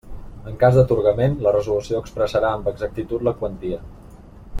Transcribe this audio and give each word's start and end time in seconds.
En 0.51 0.55
cas 0.61 0.77
d'atorgament, 0.77 1.35
la 1.47 1.53
resolució 1.55 1.99
expressarà 2.05 2.49
amb 2.55 2.71
exactitud 2.73 3.27
la 3.29 3.35
quantia. 3.43 3.79